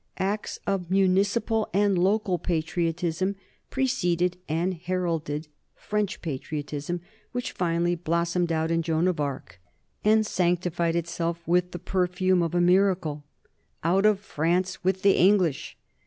Acts 0.17 0.57
of 0.65 0.89
municipal 0.89 1.69
and 1.75 1.95
local 1.95 2.39
patriotism 2.39 3.35
preceded 3.69 4.35
and 4.49 4.73
heralded 4.73 5.47
French 5.75 6.23
patriot 6.23 6.73
ism, 6.73 7.01
which 7.33 7.51
finally 7.51 7.93
blossomed 7.93 8.51
out 8.51 8.71
in 8.71 8.81
Joan 8.81 9.07
of 9.07 9.19
Arc, 9.19 9.61
and 10.03 10.25
sanctified 10.25 10.95
itself 10.95 11.43
with 11.47 11.69
the 11.69 11.77
perfume 11.77 12.41
of 12.41 12.55
a 12.55 12.61
miracle. 12.61 13.23
Out 13.83 14.07
of 14.07 14.19
France 14.19 14.83
with 14.83 15.03
the 15.03 15.15
English! 15.15 15.77